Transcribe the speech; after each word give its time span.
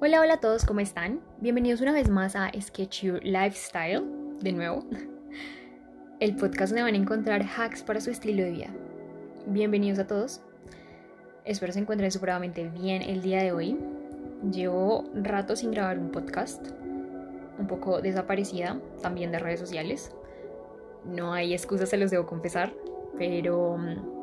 Hola, 0.00 0.20
hola 0.20 0.34
a 0.34 0.40
todos, 0.40 0.64
¿cómo 0.64 0.78
están? 0.78 1.18
Bienvenidos 1.40 1.80
una 1.80 1.92
vez 1.92 2.08
más 2.08 2.36
a 2.36 2.52
Sketch 2.52 3.02
Your 3.02 3.20
Lifestyle, 3.24 4.04
de 4.40 4.52
nuevo, 4.52 4.84
el 6.20 6.36
podcast 6.36 6.70
donde 6.70 6.84
van 6.84 6.94
a 6.94 6.98
encontrar 6.98 7.42
hacks 7.42 7.82
para 7.82 8.00
su 8.00 8.12
estilo 8.12 8.44
de 8.44 8.50
vida. 8.52 8.68
Bienvenidos 9.48 9.98
a 9.98 10.06
todos, 10.06 10.40
espero 11.44 11.72
se 11.72 11.80
encuentren 11.80 12.12
supremamente 12.12 12.68
bien 12.68 13.02
el 13.02 13.22
día 13.22 13.42
de 13.42 13.50
hoy. 13.50 13.76
Llevo 14.52 15.10
rato 15.14 15.56
sin 15.56 15.72
grabar 15.72 15.98
un 15.98 16.12
podcast, 16.12 16.64
un 17.58 17.66
poco 17.66 18.00
desaparecida 18.00 18.80
también 19.02 19.32
de 19.32 19.40
redes 19.40 19.58
sociales. 19.58 20.12
No 21.04 21.32
hay 21.32 21.54
excusas, 21.54 21.88
se 21.88 21.96
los 21.96 22.12
debo 22.12 22.24
confesar, 22.24 22.72
pero 23.16 23.76
mm, 23.76 24.17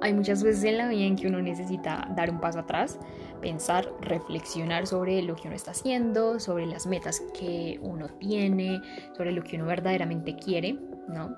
hay 0.00 0.12
muchas 0.12 0.42
veces 0.42 0.64
en 0.64 0.78
la 0.78 0.88
vida 0.88 1.04
en 1.04 1.16
que 1.16 1.26
uno 1.26 1.40
necesita 1.40 2.08
dar 2.14 2.30
un 2.30 2.40
paso 2.40 2.60
atrás, 2.60 2.98
pensar, 3.40 3.90
reflexionar 4.00 4.86
sobre 4.86 5.22
lo 5.22 5.36
que 5.36 5.48
uno 5.48 5.56
está 5.56 5.72
haciendo, 5.72 6.40
sobre 6.40 6.66
las 6.66 6.86
metas 6.86 7.22
que 7.38 7.78
uno 7.82 8.08
tiene, 8.18 8.80
sobre 9.16 9.32
lo 9.32 9.42
que 9.42 9.56
uno 9.56 9.66
verdaderamente 9.66 10.36
quiere, 10.36 10.78
¿no? 11.08 11.34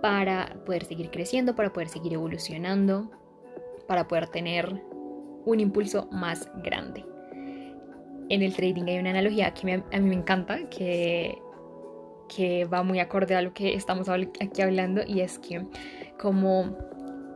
Para 0.00 0.56
poder 0.64 0.84
seguir 0.84 1.10
creciendo, 1.10 1.54
para 1.54 1.72
poder 1.72 1.88
seguir 1.88 2.14
evolucionando, 2.14 3.10
para 3.86 4.06
poder 4.06 4.28
tener 4.28 4.82
un 5.44 5.60
impulso 5.60 6.08
más 6.10 6.50
grande. 6.62 7.04
En 8.28 8.42
el 8.42 8.54
trading 8.54 8.84
hay 8.84 8.98
una 8.98 9.10
analogía 9.10 9.54
que 9.54 9.72
a 9.72 9.98
mí 9.98 10.08
me 10.08 10.14
encanta, 10.14 10.68
que, 10.68 11.38
que 12.28 12.66
va 12.66 12.82
muy 12.82 13.00
acorde 13.00 13.34
a 13.34 13.40
lo 13.40 13.54
que 13.54 13.74
estamos 13.74 14.08
aquí 14.08 14.62
hablando, 14.62 15.02
y 15.06 15.20
es 15.20 15.38
que 15.38 15.66
como 16.18 16.76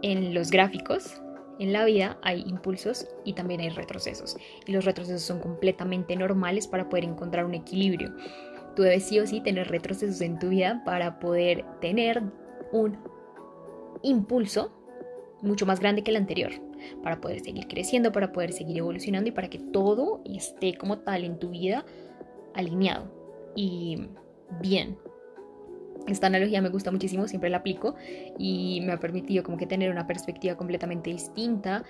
en 0.03 0.35
los 0.35 0.51
gráficos, 0.51 1.21
en 1.59 1.73
la 1.73 1.85
vida 1.85 2.19
hay 2.23 2.43
impulsos 2.47 3.07
y 3.25 3.35
también 3.35 3.61
hay 3.61 3.71
retrocesos. 3.71 4.37
Y 4.67 4.73
los 4.73 4.85
retrocesos 4.85 5.23
son 5.23 5.41
completamente 5.41 6.17
normales 6.17 6.67
para 6.67 6.89
poder 6.89 7.05
encontrar 7.05 7.45
un 7.45 7.55
equilibrio. 7.55 8.13
Tú 8.75 8.83
debes 8.83 9.05
sí 9.05 9.21
o 9.21 9.27
sí 9.27 9.41
tener 9.41 9.69
retrocesos 9.69 10.21
en 10.21 10.39
tu 10.39 10.49
vida 10.49 10.83
para 10.85 11.21
poder 11.21 11.65
tener 11.81 12.23
un 12.73 12.99
impulso 14.03 14.73
mucho 15.43 15.67
más 15.67 15.81
grande 15.81 16.03
que 16.03 16.11
el 16.11 16.17
anterior, 16.17 16.53
para 17.03 17.21
poder 17.21 17.41
seguir 17.41 17.69
creciendo, 17.69 18.13
para 18.13 18.33
poder 18.33 18.53
seguir 18.53 18.79
evolucionando 18.79 19.29
y 19.29 19.33
para 19.33 19.51
que 19.51 19.59
todo 19.59 20.23
esté 20.25 20.75
como 20.75 21.01
tal 21.01 21.25
en 21.25 21.39
tu 21.39 21.51
vida 21.51 21.85
alineado 22.55 23.13
y 23.55 24.09
bien. 24.61 24.97
Esta 26.07 26.27
analogía 26.27 26.61
me 26.61 26.69
gusta 26.69 26.91
muchísimo, 26.91 27.29
siempre 27.29 27.51
la 27.51 27.59
aplico 27.59 27.95
y 28.39 28.81
me 28.83 28.93
ha 28.93 29.01
permitido 29.01 29.45
como 29.45 29.57
que 29.57 29.67
tener 29.67 29.91
una 29.91 30.07
perspectiva 30.07 30.57
completamente 30.57 31.11
distinta 31.11 31.85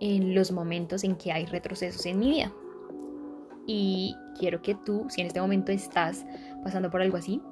en 0.00 0.34
los 0.34 0.52
momentos 0.52 1.04
en 1.04 1.16
que 1.16 1.32
hay 1.32 1.46
retrocesos 1.46 2.04
en 2.06 2.18
mi 2.18 2.30
vida. 2.30 2.52
Y 3.66 4.14
quiero 4.38 4.62
que 4.62 4.74
tú, 4.74 5.06
si 5.08 5.20
en 5.20 5.26
este 5.26 5.40
momento 5.40 5.72
estás 5.72 6.24
pasando 6.62 6.90
por 6.90 7.02
algo 7.02 7.16
así, 7.16 7.42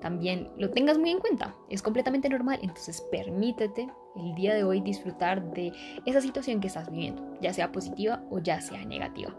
también 0.00 0.50
lo 0.58 0.70
tengas 0.70 0.98
muy 0.98 1.10
en 1.10 1.18
cuenta. 1.18 1.56
Es 1.70 1.82
completamente 1.82 2.28
normal, 2.28 2.58
entonces 2.62 3.00
permítete 3.10 3.88
el 4.16 4.34
día 4.34 4.54
de 4.54 4.62
hoy 4.62 4.80
disfrutar 4.82 5.52
de 5.54 5.72
esa 6.04 6.20
situación 6.20 6.60
que 6.60 6.66
estás 6.68 6.90
viviendo, 6.90 7.22
ya 7.40 7.54
sea 7.54 7.72
positiva 7.72 8.22
o 8.30 8.38
ya 8.38 8.60
sea 8.60 8.84
negativa. 8.84 9.34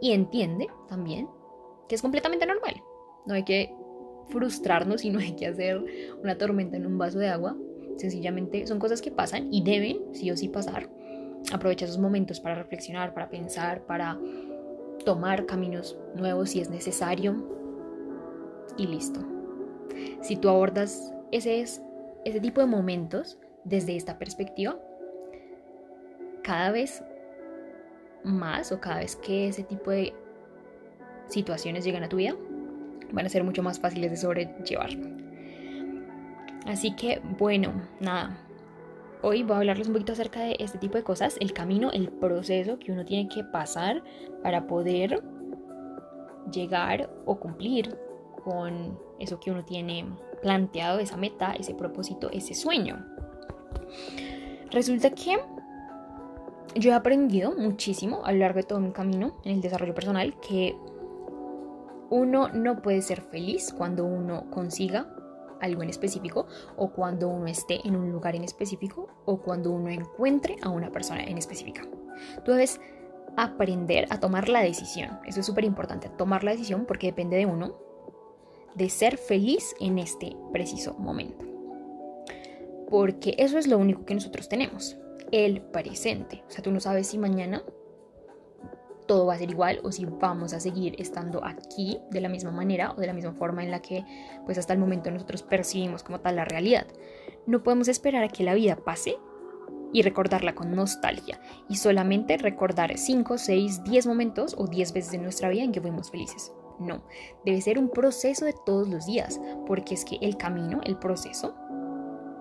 Y 0.00 0.12
entiende 0.12 0.68
también 0.86 1.28
que 1.88 1.94
es 1.94 2.02
completamente 2.02 2.46
normal. 2.46 2.82
No 3.26 3.34
hay 3.34 3.44
que 3.44 3.74
frustrarnos 4.28 5.04
y 5.04 5.10
no 5.10 5.18
hay 5.18 5.32
que 5.32 5.46
hacer 5.46 5.82
una 6.22 6.36
tormenta 6.36 6.76
en 6.76 6.86
un 6.86 6.98
vaso 6.98 7.18
de 7.18 7.28
agua. 7.28 7.56
Sencillamente 7.96 8.66
son 8.66 8.78
cosas 8.78 9.00
que 9.00 9.10
pasan 9.10 9.52
y 9.52 9.62
deben 9.62 9.98
sí 10.12 10.30
o 10.30 10.36
sí 10.36 10.48
pasar. 10.48 10.88
Aprovecha 11.52 11.84
esos 11.84 11.98
momentos 11.98 12.40
para 12.40 12.54
reflexionar, 12.54 13.14
para 13.14 13.28
pensar, 13.28 13.82
para 13.86 14.18
tomar 15.04 15.46
caminos 15.46 15.98
nuevos 16.14 16.50
si 16.50 16.60
es 16.60 16.70
necesario. 16.70 17.36
Y 18.76 18.86
listo. 18.86 19.20
Si 20.22 20.36
tú 20.36 20.48
abordas 20.48 21.12
ese, 21.30 21.60
ese 21.60 22.40
tipo 22.40 22.60
de 22.60 22.66
momentos 22.66 23.38
desde 23.64 23.94
esta 23.96 24.18
perspectiva, 24.18 24.78
cada 26.42 26.72
vez 26.72 27.02
más 28.24 28.72
o 28.72 28.80
cada 28.80 28.98
vez 28.98 29.16
que 29.16 29.48
ese 29.48 29.62
tipo 29.62 29.90
de 29.90 30.14
situaciones 31.28 31.84
llegan 31.84 32.02
a 32.02 32.08
tu 32.08 32.16
vida, 32.16 32.34
van 33.12 33.26
a 33.26 33.28
ser 33.28 33.44
mucho 33.44 33.62
más 33.62 33.78
fáciles 33.78 34.10
de 34.10 34.16
sobrellevar. 34.16 34.90
Así 36.66 36.94
que 36.96 37.20
bueno, 37.38 37.72
nada. 38.00 38.38
Hoy 39.22 39.42
voy 39.42 39.54
a 39.54 39.58
hablarles 39.58 39.86
un 39.86 39.94
poquito 39.94 40.12
acerca 40.12 40.40
de 40.40 40.56
este 40.58 40.78
tipo 40.78 40.98
de 40.98 41.04
cosas, 41.04 41.36
el 41.40 41.52
camino, 41.52 41.90
el 41.92 42.10
proceso 42.10 42.78
que 42.78 42.92
uno 42.92 43.04
tiene 43.04 43.28
que 43.28 43.42
pasar 43.42 44.02
para 44.42 44.66
poder 44.66 45.22
llegar 46.52 47.10
o 47.24 47.36
cumplir 47.40 47.96
con 48.44 48.98
eso 49.18 49.40
que 49.40 49.50
uno 49.50 49.64
tiene 49.64 50.04
planteado, 50.42 50.98
esa 50.98 51.16
meta, 51.16 51.54
ese 51.54 51.74
propósito, 51.74 52.30
ese 52.30 52.54
sueño. 52.54 53.02
Resulta 54.70 55.10
que 55.10 55.38
yo 56.74 56.90
he 56.90 56.94
aprendido 56.94 57.54
muchísimo 57.56 58.24
a 58.24 58.32
lo 58.32 58.38
largo 58.38 58.58
de 58.58 58.64
todo 58.64 58.80
mi 58.80 58.90
camino 58.90 59.36
en 59.44 59.52
el 59.52 59.60
desarrollo 59.60 59.94
personal 59.94 60.38
que 60.40 60.76
uno 62.10 62.48
no 62.48 62.82
puede 62.82 63.02
ser 63.02 63.20
feliz 63.20 63.72
cuando 63.76 64.04
uno 64.04 64.50
consiga 64.50 65.14
algo 65.60 65.82
en 65.82 65.88
específico 65.88 66.46
o 66.76 66.90
cuando 66.92 67.28
uno 67.28 67.46
esté 67.46 67.86
en 67.86 67.96
un 67.96 68.12
lugar 68.12 68.36
en 68.36 68.44
específico 68.44 69.08
o 69.24 69.38
cuando 69.40 69.70
uno 69.70 69.88
encuentre 69.88 70.56
a 70.62 70.68
una 70.68 70.90
persona 70.90 71.24
en 71.24 71.38
específica. 71.38 71.82
Tú 72.44 72.52
debes 72.52 72.80
aprender 73.36 74.06
a 74.10 74.20
tomar 74.20 74.48
la 74.48 74.60
decisión. 74.60 75.18
Eso 75.26 75.40
es 75.40 75.46
súper 75.46 75.64
importante, 75.64 76.08
tomar 76.10 76.44
la 76.44 76.52
decisión 76.52 76.84
porque 76.86 77.08
depende 77.08 77.36
de 77.36 77.46
uno 77.46 77.76
de 78.74 78.90
ser 78.90 79.16
feliz 79.16 79.74
en 79.80 79.98
este 79.98 80.36
preciso 80.52 80.94
momento. 80.94 81.44
Porque 82.90 83.34
eso 83.38 83.58
es 83.58 83.66
lo 83.66 83.78
único 83.78 84.04
que 84.04 84.14
nosotros 84.14 84.48
tenemos, 84.48 84.96
el 85.32 85.62
presente. 85.62 86.44
O 86.46 86.50
sea, 86.50 86.62
tú 86.62 86.70
no 86.70 86.80
sabes 86.80 87.08
si 87.08 87.18
mañana 87.18 87.64
todo 89.06 89.26
va 89.26 89.34
a 89.34 89.38
ser 89.38 89.50
igual 89.50 89.80
o 89.82 89.92
si 89.92 90.04
vamos 90.04 90.52
a 90.52 90.60
seguir 90.60 90.94
estando 90.98 91.44
aquí 91.44 91.98
de 92.10 92.20
la 92.20 92.28
misma 92.28 92.50
manera 92.50 92.92
o 92.92 93.00
de 93.00 93.06
la 93.06 93.12
misma 93.12 93.32
forma 93.32 93.62
en 93.62 93.70
la 93.70 93.80
que 93.80 94.04
pues 94.44 94.58
hasta 94.58 94.72
el 94.72 94.78
momento 94.78 95.10
nosotros 95.10 95.42
percibimos 95.42 96.02
como 96.02 96.20
tal 96.20 96.36
la 96.36 96.44
realidad. 96.44 96.86
No 97.46 97.62
podemos 97.62 97.88
esperar 97.88 98.24
a 98.24 98.28
que 98.28 98.44
la 98.44 98.54
vida 98.54 98.76
pase 98.76 99.16
y 99.92 100.02
recordarla 100.02 100.54
con 100.54 100.74
nostalgia 100.74 101.40
y 101.68 101.76
solamente 101.76 102.36
recordar 102.36 102.98
5, 102.98 103.38
6, 103.38 103.84
10 103.84 104.06
momentos 104.06 104.54
o 104.58 104.66
10 104.66 104.92
veces 104.92 105.12
de 105.12 105.18
nuestra 105.18 105.48
vida 105.48 105.62
en 105.62 105.72
que 105.72 105.80
fuimos 105.80 106.10
felices. 106.10 106.52
No, 106.80 107.04
debe 107.44 107.60
ser 107.60 107.78
un 107.78 107.88
proceso 107.88 108.44
de 108.44 108.54
todos 108.66 108.88
los 108.88 109.06
días, 109.06 109.40
porque 109.66 109.94
es 109.94 110.04
que 110.04 110.18
el 110.20 110.36
camino, 110.36 110.80
el 110.82 110.98
proceso, 110.98 111.54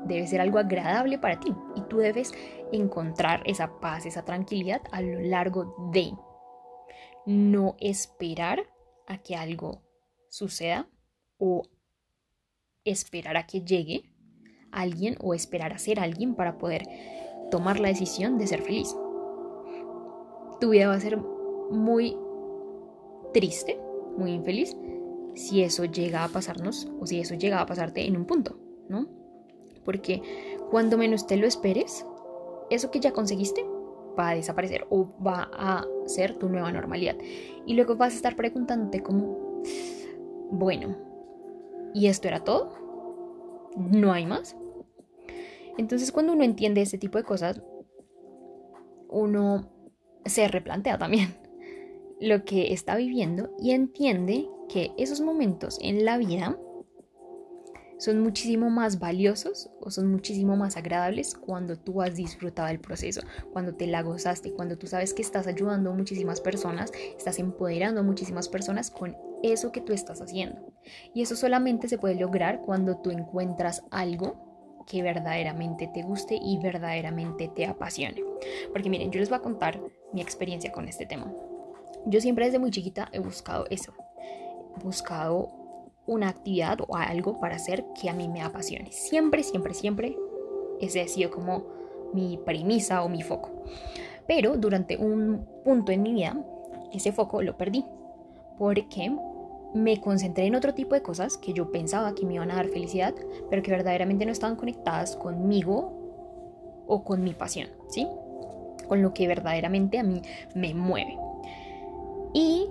debe 0.05 0.25
ser 0.25 0.41
algo 0.41 0.57
agradable 0.57 1.19
para 1.19 1.39
ti 1.39 1.53
y 1.75 1.81
tú 1.83 1.97
debes 1.97 2.33
encontrar 2.71 3.43
esa 3.45 3.79
paz, 3.79 4.07
esa 4.07 4.25
tranquilidad 4.25 4.81
a 4.91 5.01
lo 5.01 5.19
largo 5.19 5.91
de 5.91 6.13
no 7.25 7.75
esperar 7.79 8.63
a 9.07 9.17
que 9.17 9.35
algo 9.35 9.81
suceda 10.29 10.89
o 11.37 11.63
esperar 12.83 13.37
a 13.37 13.45
que 13.45 13.61
llegue 13.61 14.13
alguien 14.71 15.15
o 15.21 15.33
esperar 15.33 15.73
a 15.73 15.77
ser 15.77 15.99
alguien 15.99 16.35
para 16.35 16.57
poder 16.57 16.83
tomar 17.51 17.79
la 17.79 17.89
decisión 17.89 18.37
de 18.37 18.47
ser 18.47 18.61
feliz. 18.61 18.95
Tu 20.59 20.69
vida 20.69 20.87
va 20.87 20.95
a 20.95 20.99
ser 20.99 21.17
muy 21.17 22.17
triste, 23.33 23.79
muy 24.17 24.31
infeliz, 24.31 24.75
si 25.35 25.63
eso 25.63 25.85
llega 25.85 26.23
a 26.23 26.29
pasarnos 26.29 26.87
o 26.99 27.05
si 27.05 27.19
eso 27.19 27.35
llega 27.35 27.61
a 27.61 27.65
pasarte 27.65 28.05
en 28.05 28.17
un 28.17 28.25
punto, 28.25 28.57
¿no? 28.87 29.07
Porque 29.85 30.21
cuando 30.69 30.97
menos 30.97 31.27
te 31.27 31.37
lo 31.37 31.47
esperes, 31.47 32.05
eso 32.69 32.91
que 32.91 32.99
ya 32.99 33.11
conseguiste 33.11 33.65
va 34.17 34.29
a 34.29 34.35
desaparecer 34.35 34.85
o 34.89 35.09
va 35.25 35.49
a 35.53 35.85
ser 36.05 36.37
tu 36.37 36.49
nueva 36.49 36.71
normalidad. 36.71 37.15
Y 37.65 37.73
luego 37.73 37.95
vas 37.95 38.13
a 38.13 38.17
estar 38.17 38.35
preguntándote 38.35 39.01
como, 39.01 39.61
bueno, 40.51 40.95
¿y 41.93 42.07
esto 42.07 42.27
era 42.27 42.43
todo? 42.43 42.73
¿No 43.75 44.11
hay 44.11 44.25
más? 44.25 44.55
Entonces 45.77 46.11
cuando 46.11 46.33
uno 46.33 46.43
entiende 46.43 46.81
este 46.81 46.97
tipo 46.97 47.17
de 47.17 47.23
cosas, 47.23 47.61
uno 49.09 49.69
se 50.25 50.47
replantea 50.47 50.97
también 50.97 51.35
lo 52.19 52.45
que 52.45 52.73
está 52.73 52.95
viviendo 52.95 53.49
y 53.59 53.71
entiende 53.71 54.47
que 54.69 54.91
esos 54.97 55.21
momentos 55.21 55.77
en 55.81 56.05
la 56.05 56.17
vida 56.17 56.57
son 58.03 58.19
muchísimo 58.19 58.69
más 58.69 58.99
valiosos 58.99 59.69
o 59.79 59.89
son 59.89 60.11
muchísimo 60.11 60.57
más 60.57 60.75
agradables 60.75 61.35
cuando 61.35 61.77
tú 61.77 62.01
has 62.01 62.15
disfrutado 62.15 62.67
el 62.67 62.81
proceso, 62.81 63.21
cuando 63.53 63.75
te 63.75 63.87
la 63.87 64.01
gozaste, 64.01 64.51
cuando 64.51 64.77
tú 64.77 64.87
sabes 64.87 65.13
que 65.13 65.21
estás 65.21 65.47
ayudando 65.47 65.89
a 65.89 65.95
muchísimas 65.95 66.41
personas, 66.41 66.91
estás 67.17 67.39
empoderando 67.39 68.01
a 68.01 68.03
muchísimas 68.03 68.49
personas 68.49 68.91
con 68.91 69.15
eso 69.41 69.71
que 69.71 69.79
tú 69.79 69.93
estás 69.93 70.21
haciendo. 70.21 70.73
Y 71.13 71.21
eso 71.21 71.37
solamente 71.37 71.87
se 71.87 71.97
puede 71.97 72.15
lograr 72.15 72.59
cuando 72.59 72.97
tú 72.97 73.09
encuentras 73.09 73.85
algo 73.89 74.83
que 74.85 75.01
verdaderamente 75.01 75.89
te 75.93 76.03
guste 76.03 76.35
y 76.35 76.57
verdaderamente 76.57 77.47
te 77.47 77.65
apasione. 77.65 78.21
Porque 78.73 78.89
miren, 78.89 79.11
yo 79.11 79.21
les 79.21 79.29
voy 79.29 79.37
a 79.37 79.41
contar 79.41 79.79
mi 80.11 80.19
experiencia 80.19 80.73
con 80.73 80.89
este 80.89 81.05
tema. 81.05 81.31
yo 82.05 82.19
siempre 82.19 82.43
desde 82.47 82.59
muy 82.59 82.69
chiquita 82.69 83.07
he 83.13 83.19
buscado 83.19 83.65
eso. 83.69 83.93
He 84.75 84.83
buscado 84.83 85.62
una 86.05 86.29
actividad 86.29 86.79
o 86.87 86.95
algo 86.95 87.39
para 87.39 87.55
hacer 87.55 87.85
que 87.99 88.09
a 88.09 88.13
mí 88.13 88.27
me 88.27 88.41
apasione. 88.41 88.91
Siempre, 88.91 89.43
siempre, 89.43 89.73
siempre 89.73 90.17
ese 90.79 91.01
ha 91.01 91.07
sido 91.07 91.31
como 91.31 91.63
mi 92.13 92.37
premisa 92.37 93.03
o 93.03 93.09
mi 93.09 93.21
foco. 93.21 93.49
Pero 94.27 94.57
durante 94.57 94.97
un 94.97 95.45
punto 95.63 95.91
en 95.91 96.03
mi 96.03 96.13
vida, 96.13 96.37
ese 96.91 97.11
foco 97.11 97.41
lo 97.41 97.57
perdí. 97.57 97.85
Porque 98.57 99.11
me 99.73 99.99
concentré 99.99 100.45
en 100.45 100.55
otro 100.55 100.73
tipo 100.73 100.93
de 100.95 101.01
cosas 101.01 101.37
que 101.37 101.53
yo 101.53 101.71
pensaba 101.71 102.13
que 102.13 102.25
me 102.25 102.35
iban 102.35 102.51
a 102.51 102.55
dar 102.55 102.67
felicidad, 102.67 103.13
pero 103.49 103.63
que 103.63 103.71
verdaderamente 103.71 104.25
no 104.25 104.31
estaban 104.31 104.55
conectadas 104.55 105.15
conmigo 105.15 106.83
o 106.85 107.03
con 107.03 107.23
mi 107.23 107.33
pasión, 107.33 107.69
¿sí? 107.87 108.07
Con 108.87 109.01
lo 109.01 109.13
que 109.13 109.27
verdaderamente 109.27 109.97
a 109.97 110.03
mí 110.03 110.21
me 110.53 110.73
mueve. 110.73 111.17
Y 112.33 112.67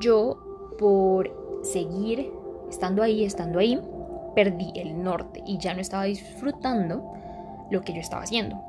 yo, 0.00 0.38
por 0.78 1.60
seguir 1.62 2.30
estando 2.68 3.02
ahí, 3.02 3.24
estando 3.24 3.58
ahí, 3.58 3.80
perdí 4.34 4.72
el 4.74 5.02
norte 5.02 5.42
y 5.46 5.58
ya 5.58 5.74
no 5.74 5.80
estaba 5.80 6.04
disfrutando 6.04 7.14
lo 7.70 7.82
que 7.82 7.92
yo 7.92 8.00
estaba 8.00 8.22
haciendo. 8.22 8.62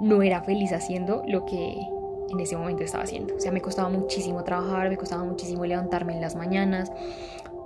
No 0.00 0.22
era 0.22 0.42
feliz 0.42 0.72
haciendo 0.72 1.22
lo 1.28 1.44
que 1.44 1.86
en 2.30 2.40
ese 2.40 2.56
momento 2.56 2.82
estaba 2.82 3.04
haciendo. 3.04 3.36
O 3.36 3.40
sea, 3.40 3.52
me 3.52 3.60
costaba 3.60 3.88
muchísimo 3.88 4.42
trabajar, 4.42 4.88
me 4.88 4.96
costaba 4.96 5.24
muchísimo 5.24 5.64
levantarme 5.66 6.14
en 6.14 6.20
las 6.20 6.34
mañanas, 6.34 6.90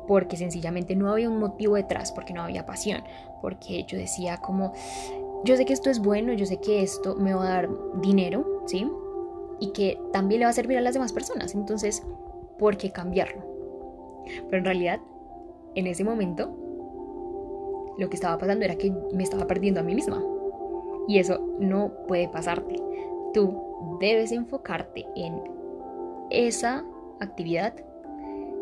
porque 0.06 0.37
sencillamente 0.37 0.97
no 0.97 1.11
había 1.11 1.29
un 1.29 1.39
motivo 1.39 1.77
detrás, 1.77 2.12
porque 2.12 2.32
no 2.32 2.43
había 2.43 2.67
pasión, 2.67 3.03
porque 3.41 3.85
yo 3.85 3.97
decía 3.97 4.39
como, 4.39 4.73
yo 5.44 5.56
sé 5.56 5.65
que 5.65 5.73
esto 5.73 5.91
es 5.91 6.00
bueno, 6.00 6.32
yo 6.32 6.47
sé 6.47 6.59
que 6.59 6.82
esto 6.82 7.17
me 7.17 7.35
va 7.35 7.47
a 7.47 7.50
dar 7.50 7.69
dinero, 8.00 8.65
¿sí? 8.67 8.91
Y 9.61 9.73
que 9.73 10.00
también 10.12 10.41
le 10.41 10.47
va 10.47 10.50
a 10.50 10.55
servir 10.55 10.79
a 10.79 10.81
las 10.81 10.94
demás 10.94 11.12
personas, 11.12 11.55
entonces, 11.55 12.03
¿por 12.59 12.77
qué 12.77 12.91
cambiarlo? 12.91 13.43
Pero 14.49 14.59
en 14.59 14.65
realidad, 14.65 15.00
en 15.76 15.87
ese 15.87 16.02
momento, 16.02 16.56
lo 17.99 18.08
que 18.08 18.17
estaba 18.17 18.38
pasando 18.38 18.64
era 18.64 18.76
que 18.76 18.93
me 19.12 19.23
estaba 19.23 19.46
perdiendo 19.46 19.81
a 19.81 19.82
mí 19.82 19.94
misma. 19.94 20.23
Y 21.06 21.19
eso 21.19 21.38
no 21.61 21.93
puede 22.08 22.28
pasarte. 22.28 22.82
Tú 23.32 23.99
debes 24.00 24.32
enfocarte 24.32 25.06
en 25.14 25.40
esa 26.31 26.84
actividad 27.20 27.75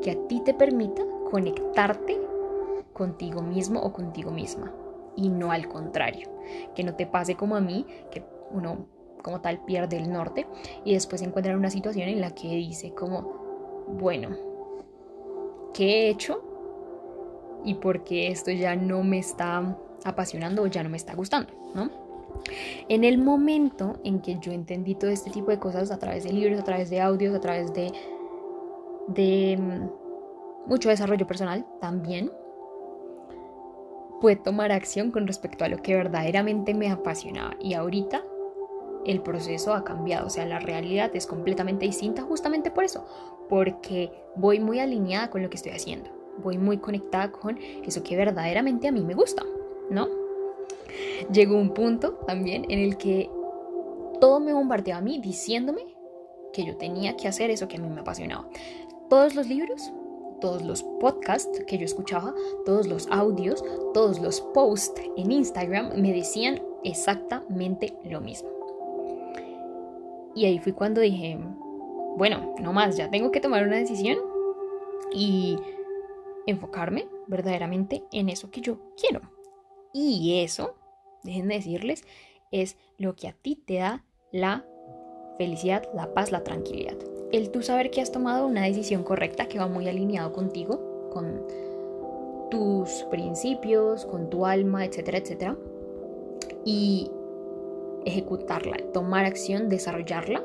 que 0.03 0.11
a 0.11 0.27
ti 0.27 0.41
te 0.41 0.53
permita 0.53 1.03
conectarte 1.31 2.21
contigo 2.93 3.43
mismo 3.43 3.81
o 3.81 3.93
contigo 3.93 4.31
misma 4.31 4.73
y 5.17 5.29
no 5.29 5.53
al 5.53 5.69
contrario. 5.69 6.29
Que 6.75 6.85
no 6.85 6.95
te 6.95 7.07
pase 7.07 7.37
como 7.37 7.57
a 7.57 7.61
mí, 7.61 7.87
que 8.11 8.25
uno 8.51 8.87
como 9.23 9.41
tal 9.41 9.65
pierde 9.65 9.97
el 9.97 10.13
norte 10.13 10.47
y 10.85 10.93
después 10.93 11.21
se 11.21 11.27
encuentra 11.27 11.53
en 11.53 11.59
una 11.59 11.71
situación 11.71 12.09
en 12.09 12.21
la 12.21 12.33
que 12.33 12.49
dice 12.49 12.93
como, 12.93 13.85
bueno, 13.89 14.37
¿qué 15.73 15.85
he 15.85 16.11
hecho? 16.11 16.54
Y 17.65 17.75
porque 17.75 18.29
esto 18.29 18.51
ya 18.51 18.77
no 18.77 19.03
me 19.03 19.19
está 19.19 19.77
apasionando 20.05 20.63
o 20.63 20.67
ya 20.67 20.83
no 20.83 20.91
me 20.91 20.97
está 20.97 21.15
gustando, 21.15 21.53
¿no? 21.75 21.91
En 22.89 23.05
el 23.05 23.19
momento 23.19 23.99
en 24.05 24.21
que 24.21 24.39
yo 24.39 24.53
entendí 24.53 24.95
todo 24.95 25.11
este 25.11 25.31
tipo 25.31 25.51
de 25.51 25.59
cosas 25.59 25.91
a 25.91 25.99
través 25.99 26.25
de 26.25 26.33
libros, 26.33 26.61
a 26.61 26.65
través 26.65 26.91
de 26.91 27.01
audios, 27.01 27.35
a 27.35 27.41
través 27.41 27.73
de, 27.73 27.93
de 29.09 29.57
mm, 29.57 30.69
mucho 30.69 30.89
desarrollo 30.89 31.27
personal 31.27 31.67
también, 31.81 32.31
pude 34.21 34.37
tomar 34.37 34.73
acción 34.73 35.11
con 35.11 35.27
respecto 35.27 35.65
a 35.65 35.69
lo 35.69 35.79
que 35.79 35.95
verdaderamente 35.95 36.75
me 36.75 36.91
apasionaba. 36.91 37.57
Y 37.61 37.75
ahorita 37.75 38.23
el 39.05 39.21
proceso 39.21 39.75
ha 39.75 39.85
cambiado, 39.85 40.27
o 40.27 40.31
sea, 40.31 40.47
la 40.47 40.59
realidad 40.59 41.11
es 41.15 41.27
completamente 41.27 41.87
distinta 41.87 42.23
justamente 42.23 42.71
por 42.71 42.85
eso, 42.85 43.07
porque 43.49 44.11
voy 44.37 44.61
muy 44.61 44.81
alineada 44.81 45.31
con 45.31 45.43
lo 45.43 45.51
que 45.51 45.57
estoy 45.57 45.73
haciendo, 45.73 46.11
voy 46.43 46.59
muy 46.59 46.79
conectada 46.79 47.31
con 47.31 47.59
eso 47.59 48.03
que 48.03 48.17
verdaderamente 48.17 48.89
a 48.89 48.93
mí 48.93 49.03
me 49.03 49.15
gusta, 49.15 49.43
¿no? 49.91 50.09
Llegó 51.33 51.57
un 51.57 51.75
punto 51.75 52.15
también 52.27 52.65
en 52.69 52.79
el 52.79 52.97
que 52.97 53.31
todo 54.21 54.41
me 54.41 54.53
bombardeaba 54.53 54.99
a 54.99 55.03
mí 55.03 55.21
diciéndome 55.21 55.87
que 56.53 56.65
yo 56.65 56.77
tenía 56.77 57.17
que 57.17 57.29
hacer 57.29 57.51
eso 57.51 57.67
que 57.67 57.77
a 57.77 57.81
mí 57.81 57.89
me 57.89 58.01
apasionaba. 58.01 58.49
Todos 59.09 59.35
los 59.35 59.49
libros 59.49 59.93
todos 60.45 60.63
los 60.63 60.83
podcasts 60.83 61.65
que 61.67 61.79
yo 61.79 61.87
escuchaba, 61.87 62.35
todos 62.67 62.87
los 62.87 63.09
audios, 63.11 63.65
todos 63.95 64.21
los 64.21 64.43
posts 64.43 65.01
en 65.17 65.33
Instagram 65.33 65.97
me 65.97 66.13
decían 66.13 66.61
exactamente 66.83 67.97
lo 68.05 68.21
mismo. 68.21 68.51
Y 70.35 70.45
ahí 70.45 70.59
fui 70.59 70.73
cuando 70.73 71.01
dije, 71.01 71.39
bueno, 72.19 72.55
no 72.61 72.75
más, 72.75 72.99
ya 72.99 73.09
tengo 73.11 73.31
que 73.31 73.41
tomar 73.41 73.67
una 73.67 73.77
decisión 73.77 74.19
y 75.15 75.57
enfocarme 76.47 77.09
verdaderamente 77.27 78.05
en 78.13 78.29
eso 78.29 78.51
que 78.51 78.61
yo 78.61 78.79
quiero. 78.97 79.21
Y 79.93 80.43
eso, 80.43 80.75
déjenme 81.23 81.55
decirles, 81.55 82.05
es 82.51 82.77
lo 82.99 83.17
que 83.17 83.29
a 83.29 83.33
ti 83.33 83.57
te 83.57 83.79
da 83.79 84.05
la 84.33 84.65
felicidad, 85.39 85.89
la 85.95 86.13
paz, 86.15 86.33
la 86.33 86.45
tranquilidad 86.45 86.97
el 87.35 87.51
tú 87.51 87.63
saber 87.63 87.91
que 87.91 88.01
has 88.01 88.13
tomado 88.13 88.47
una 88.47 88.63
decisión 88.63 89.03
correcta 89.03 89.49
que 89.49 89.59
va 89.59 89.67
muy 89.67 89.89
alineado 89.89 90.33
contigo, 90.33 91.11
con 91.13 91.43
tus 92.49 93.05
principios, 93.11 94.07
con 94.07 94.31
tu 94.31 94.47
alma, 94.47 94.85
etcétera, 94.85 95.19
etcétera, 95.19 95.57
y 96.65 97.11
ejecutarla, 98.05 98.77
tomar 98.93 99.25
acción, 99.25 99.69
desarrollarla, 99.69 100.45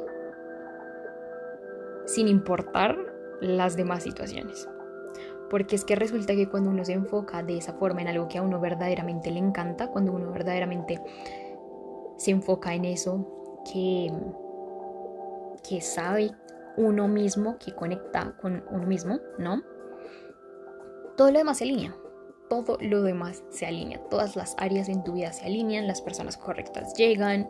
sin 2.08 2.28
importar 2.28 2.98
las 3.40 3.78
demás 3.78 4.02
situaciones. 4.02 4.68
Porque 5.50 5.76
es 5.76 5.86
que 5.86 5.96
resulta 5.96 6.36
que 6.36 6.50
cuando 6.50 6.70
uno 6.70 6.86
se 6.86 6.94
enfoca 6.94 7.44
de 7.44 7.58
esa 7.58 7.74
forma 7.74 8.02
en 8.02 8.08
algo 8.08 8.28
que 8.28 8.38
a 8.38 8.42
uno 8.42 8.60
verdaderamente 8.60 9.32
le 9.32 9.40
encanta, 9.40 9.88
cuando 9.88 10.12
uno 10.12 10.32
verdaderamente 10.32 11.02
se 12.18 12.32
enfoca 12.32 12.74
en 12.74 12.86
eso 12.86 13.64
que, 13.72 14.12
que 15.68 15.82
sabe 15.82 16.32
uno 16.78 17.08
mismo, 17.08 17.58
que 17.58 17.74
conecta 17.74 18.36
con 18.42 18.64
uno 18.70 18.86
mismo, 18.86 19.20
¿no? 19.38 19.62
Todo 21.18 21.32
lo 21.32 21.40
demás 21.40 21.58
se 21.58 21.66
alinea. 21.66 21.96
Todo 22.50 22.78
lo 22.80 23.04
demás 23.04 23.44
se 23.50 23.66
alinea. 23.66 24.00
Todas 24.10 24.36
las 24.36 24.56
áreas 24.58 24.88
en 24.90 25.04
tu 25.04 25.14
vida 25.14 25.34
se 25.34 25.46
alinean, 25.46 25.88
las 25.88 26.02
personas 26.02 26.38
correctas 26.38 26.94
llegan, 26.96 27.50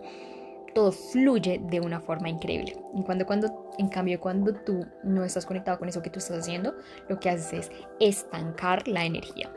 todo 0.73 0.91
fluye 0.91 1.61
de 1.63 1.79
una 1.79 1.99
forma 1.99 2.29
increíble. 2.29 2.77
Y 2.95 3.03
cuando, 3.03 3.25
cuando, 3.25 3.71
en 3.77 3.89
cambio, 3.89 4.19
cuando 4.19 4.53
tú 4.53 4.85
no 5.03 5.23
estás 5.23 5.45
conectado 5.45 5.79
con 5.79 5.89
eso 5.89 6.01
que 6.01 6.09
tú 6.09 6.19
estás 6.19 6.39
haciendo, 6.39 6.75
lo 7.07 7.19
que 7.19 7.29
haces 7.29 7.53
es 7.53 7.71
estancar 7.99 8.87
la 8.87 9.05
energía. 9.05 9.51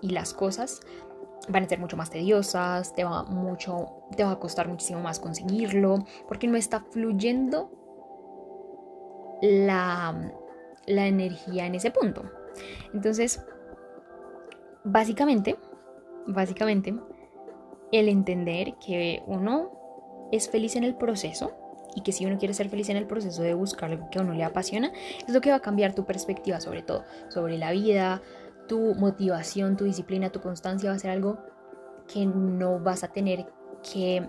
Y 0.00 0.10
las 0.10 0.34
cosas 0.34 0.80
van 1.48 1.64
a 1.64 1.68
ser 1.68 1.78
mucho 1.78 1.96
más 1.96 2.10
tediosas, 2.10 2.94
te 2.94 3.04
va 3.04 3.24
mucho, 3.24 4.04
te 4.16 4.24
va 4.24 4.32
a 4.32 4.38
costar 4.38 4.68
muchísimo 4.68 5.00
más 5.00 5.18
conseguirlo, 5.18 6.04
porque 6.28 6.46
no 6.46 6.56
está 6.56 6.80
fluyendo 6.80 7.70
la, 9.42 10.32
energía 10.86 11.66
en 11.66 11.74
ese 11.74 11.90
punto. 11.90 12.22
Entonces, 12.94 13.44
básicamente, 14.84 15.58
básicamente, 16.26 16.94
el 17.90 18.08
entender 18.08 18.74
que 18.84 19.22
uno 19.26 19.81
es 20.32 20.48
feliz 20.48 20.74
en 20.76 20.84
el 20.84 20.96
proceso 20.96 21.52
y 21.94 22.00
que 22.00 22.12
si 22.12 22.26
uno 22.26 22.38
quiere 22.38 22.54
ser 22.54 22.68
feliz 22.68 22.88
en 22.88 22.96
el 22.96 23.06
proceso 23.06 23.42
de 23.42 23.54
buscar 23.54 23.90
algo 23.92 24.08
que 24.10 24.18
a 24.18 24.22
uno 24.22 24.32
le 24.32 24.44
apasiona, 24.44 24.90
es 25.26 25.32
lo 25.32 25.40
que 25.40 25.50
va 25.50 25.56
a 25.56 25.60
cambiar 25.60 25.94
tu 25.94 26.04
perspectiva 26.04 26.60
sobre 26.60 26.82
todo, 26.82 27.04
sobre 27.28 27.58
la 27.58 27.70
vida, 27.70 28.22
tu 28.66 28.94
motivación, 28.94 29.76
tu 29.76 29.84
disciplina, 29.84 30.30
tu 30.30 30.40
constancia 30.40 30.90
va 30.90 30.96
a 30.96 30.98
ser 30.98 31.10
algo 31.10 31.38
que 32.12 32.26
no 32.26 32.80
vas 32.80 33.04
a 33.04 33.08
tener 33.08 33.46
que... 33.92 34.28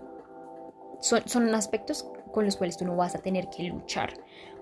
Son, 0.99 1.27
son 1.27 1.53
aspectos 1.55 2.05
con 2.31 2.45
los 2.45 2.55
cuales 2.55 2.77
tú 2.77 2.85
no 2.85 2.95
vas 2.95 3.15
a 3.15 3.19
tener 3.19 3.49
que 3.49 3.63
luchar 3.63 4.13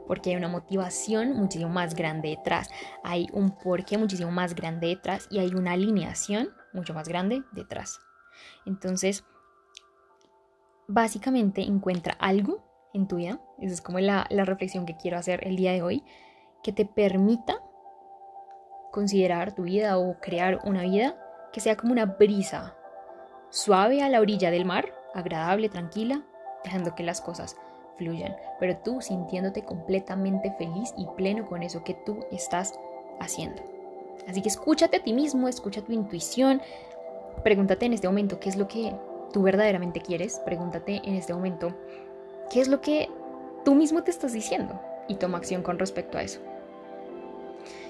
porque 0.07 0.31
hay 0.31 0.35
una 0.35 0.47
motivación 0.47 1.37
muchísimo 1.37 1.69
más 1.69 1.95
grande 1.95 2.29
detrás, 2.29 2.69
hay 3.03 3.27
un 3.31 3.51
porqué 3.51 3.97
muchísimo 3.97 4.31
más 4.31 4.55
grande 4.55 4.87
detrás 4.87 5.27
y 5.29 5.39
hay 5.39 5.53
una 5.53 5.71
alineación 5.73 6.49
mucho 6.73 6.93
más 6.93 7.07
grande 7.07 7.43
detrás. 7.53 7.99
Entonces, 8.65 9.23
básicamente 10.91 11.61
encuentra 11.61 12.15
algo 12.19 12.59
en 12.93 13.07
tu 13.07 13.17
vida, 13.17 13.39
esa 13.59 13.73
es 13.73 13.81
como 13.81 13.99
la, 13.99 14.27
la 14.29 14.45
reflexión 14.45 14.85
que 14.85 14.97
quiero 14.97 15.17
hacer 15.17 15.47
el 15.47 15.55
día 15.55 15.71
de 15.71 15.81
hoy, 15.81 16.03
que 16.63 16.73
te 16.73 16.85
permita 16.85 17.61
considerar 18.91 19.53
tu 19.53 19.63
vida 19.63 19.97
o 19.97 20.19
crear 20.19 20.59
una 20.65 20.83
vida 20.83 21.17
que 21.53 21.61
sea 21.61 21.77
como 21.77 21.93
una 21.93 22.05
brisa 22.05 22.75
suave 23.49 24.01
a 24.01 24.09
la 24.09 24.19
orilla 24.19 24.51
del 24.51 24.65
mar, 24.65 24.93
agradable, 25.13 25.69
tranquila, 25.69 26.23
dejando 26.63 26.95
que 26.95 27.03
las 27.03 27.21
cosas 27.21 27.55
fluyan, 27.97 28.35
pero 28.59 28.77
tú 28.77 29.01
sintiéndote 29.01 29.63
completamente 29.63 30.53
feliz 30.57 30.93
y 30.97 31.05
pleno 31.17 31.45
con 31.45 31.63
eso 31.63 31.83
que 31.83 31.93
tú 31.93 32.25
estás 32.31 32.73
haciendo. 33.19 33.61
Así 34.27 34.41
que 34.41 34.49
escúchate 34.49 34.97
a 34.97 35.03
ti 35.03 35.13
mismo, 35.13 35.47
escucha 35.47 35.81
tu 35.81 35.91
intuición, 35.91 36.61
pregúntate 37.43 37.85
en 37.85 37.93
este 37.93 38.07
momento 38.07 38.39
qué 38.39 38.49
es 38.49 38.55
lo 38.55 38.67
que 38.67 38.93
tú 39.31 39.41
verdaderamente 39.41 40.01
quieres, 40.01 40.41
pregúntate 40.45 41.01
en 41.03 41.15
este 41.15 41.33
momento 41.33 41.75
qué 42.51 42.61
es 42.61 42.67
lo 42.67 42.81
que 42.81 43.09
tú 43.63 43.75
mismo 43.75 44.03
te 44.03 44.11
estás 44.11 44.33
diciendo 44.33 44.79
y 45.07 45.15
toma 45.15 45.37
acción 45.37 45.63
con 45.63 45.79
respecto 45.79 46.17
a 46.17 46.23
eso. 46.23 46.39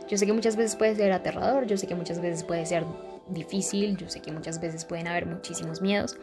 Yo 0.08 0.18
sé 0.18 0.26
que 0.26 0.34
muchas 0.34 0.56
veces 0.56 0.76
puede 0.76 0.96
ser 0.96 1.12
aterrador, 1.12 1.66
yo 1.66 1.78
sé 1.78 1.88
que 1.88 1.96
muchas 1.96 2.20
veces 2.20 2.44
puede 2.44 2.66
ser 2.66 2.86
difícil, 3.30 3.96
yo 3.98 4.10
sé 4.10 4.22
que 4.22 4.32
muchas 4.32 4.60
veces 4.60 4.84
pueden 4.84 5.08
haber 5.08 5.26
muchísimos 5.26 5.82
miedos, 5.82 6.18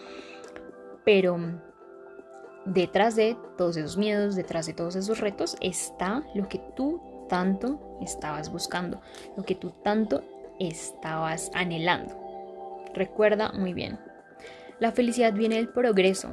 pero 1.05 1.39
detrás 2.67 3.17
de 3.17 3.37
todos 3.57 3.77
esos 3.77 3.97
miedos, 3.97 4.37
detrás 4.37 4.67
de 4.67 4.75
todos 4.75 4.95
esos 4.97 5.21
retos, 5.21 5.57
está 5.61 6.23
lo 6.35 6.49
que 6.49 6.59
tú 6.77 7.01
tanto 7.29 7.99
estabas 8.03 8.53
buscando, 8.53 9.01
lo 9.37 9.45
que 9.45 9.55
tú 9.55 9.73
tanto 9.83 10.23
estabas 10.59 11.51
anhelando. 11.55 12.15
Recuerda 12.95 13.53
muy 13.53 13.73
bien, 13.73 13.99
la 14.81 14.93
felicidad 14.93 15.33
viene 15.33 15.57
del 15.57 15.69
progreso. 15.69 16.29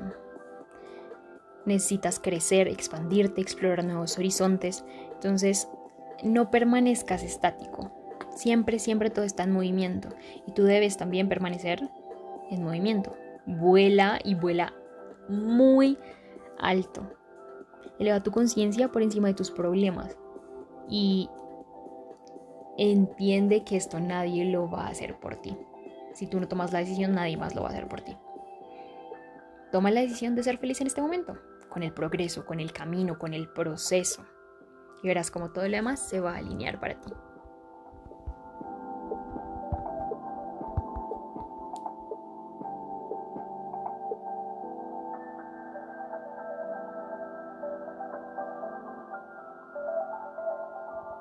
Necesitas 1.65 2.19
crecer, 2.19 2.67
expandirte, 2.67 3.41
explorar 3.41 3.83
nuevos 3.83 4.17
horizontes. 4.19 4.85
Entonces, 5.13 5.67
no 6.23 6.51
permanezcas 6.51 7.23
estático. 7.23 7.91
Siempre, 8.35 8.77
siempre 8.77 9.09
todo 9.09 9.25
está 9.25 9.43
en 9.43 9.51
movimiento. 9.51 10.09
Y 10.45 10.51
tú 10.51 10.63
debes 10.63 10.97
también 10.97 11.27
permanecer 11.27 11.81
en 12.51 12.63
movimiento. 12.63 13.15
Vuela 13.47 14.19
y 14.23 14.35
vuela 14.35 14.73
muy 15.27 15.97
alto. 16.59 17.09
Eleva 17.97 18.21
tu 18.21 18.31
conciencia 18.31 18.91
por 18.91 19.01
encima 19.01 19.29
de 19.29 19.33
tus 19.33 19.49
problemas. 19.49 20.15
Y 20.87 21.29
entiende 22.77 23.63
que 23.63 23.77
esto 23.77 23.99
nadie 23.99 24.45
lo 24.45 24.69
va 24.69 24.85
a 24.85 24.89
hacer 24.89 25.17
por 25.19 25.37
ti. 25.37 25.57
Si 26.13 26.27
tú 26.27 26.39
no 26.39 26.47
tomas 26.47 26.71
la 26.71 26.79
decisión, 26.79 27.13
nadie 27.13 27.37
más 27.37 27.55
lo 27.55 27.61
va 27.61 27.69
a 27.69 27.71
hacer 27.71 27.87
por 27.87 28.01
ti. 28.01 28.15
Toma 29.75 29.91
la 29.91 29.99
decisión 29.99 30.35
de 30.35 30.43
ser 30.43 30.57
feliz 30.57 30.79
en 30.79 30.87
este 30.87 31.01
momento, 31.01 31.37
con 31.67 31.83
el 31.83 31.91
progreso, 31.91 32.45
con 32.45 32.61
el 32.61 32.71
camino, 32.71 33.19
con 33.19 33.33
el 33.33 33.49
proceso. 33.49 34.25
Y 35.03 35.07
verás 35.09 35.29
como 35.29 35.51
todo 35.51 35.65
lo 35.65 35.75
demás 35.75 35.99
se 35.99 36.21
va 36.21 36.35
a 36.35 36.37
alinear 36.37 36.79
para 36.79 37.01
ti. 37.01 37.11